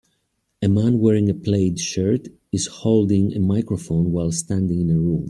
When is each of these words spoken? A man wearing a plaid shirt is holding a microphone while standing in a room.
A 0.63 0.67
man 0.67 0.97
wearing 0.97 1.29
a 1.29 1.33
plaid 1.35 1.79
shirt 1.79 2.29
is 2.51 2.65
holding 2.65 3.35
a 3.35 3.39
microphone 3.39 4.11
while 4.11 4.31
standing 4.31 4.81
in 4.81 4.89
a 4.89 4.99
room. 4.99 5.19